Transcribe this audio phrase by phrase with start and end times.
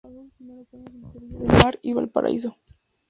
[0.03, 2.57] Pasó sus primeros años entre Viña del Mar y Valparaíso.